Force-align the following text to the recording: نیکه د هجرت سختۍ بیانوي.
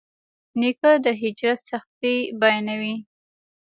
نیکه 0.59 0.91
د 1.05 1.07
هجرت 1.21 1.59
سختۍ 1.69 2.17
بیانوي. 2.41 2.95